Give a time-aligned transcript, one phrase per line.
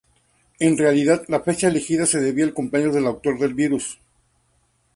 [0.57, 3.99] En realidad, la fecha elegida se debía al cumpleaños del autor del virus.